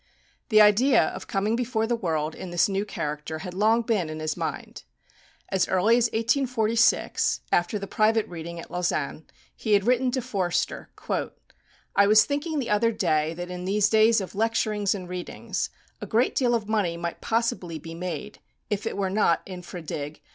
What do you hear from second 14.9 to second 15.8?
and readings,